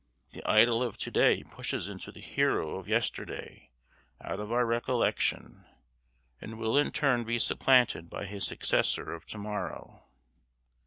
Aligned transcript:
The 0.31 0.43
idol 0.49 0.81
of 0.81 0.97
to 0.97 1.11
day 1.11 1.43
pushes 1.43 1.85
the 1.85 2.19
hero 2.19 2.75
of 2.79 2.87
yesterday 2.87 3.69
out 4.19 4.39
of 4.39 4.51
our 4.51 4.65
recollection, 4.65 5.63
and 6.41 6.57
will 6.57 6.75
in 6.75 6.91
turn 6.91 7.23
be 7.23 7.37
supplanted 7.37 8.09
by 8.09 8.25
his 8.25 8.43
successor 8.43 9.13
of 9.13 9.27
tomorrow. 9.27 10.05